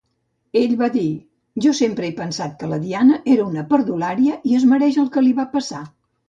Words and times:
Ell 0.59 0.71
va 0.77 0.87
dir: 0.93 1.09
Jo 1.65 1.73
sempre 1.79 2.07
he 2.11 2.15
pensat 2.19 2.55
que 2.63 2.69
la 2.71 2.79
Diana 2.85 3.19
era 3.35 3.45
una 3.51 3.65
perdulària 3.75 4.39
i 4.53 4.57
es 4.63 4.67
mereix 4.73 4.99
el 5.05 5.13
que 5.19 5.25
li 5.27 5.37
va 5.43 5.47
passar. 5.55 5.85